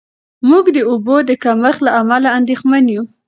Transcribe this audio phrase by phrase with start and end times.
[0.49, 3.03] موږ د اوبو د کمښت له امله اندېښمن یو.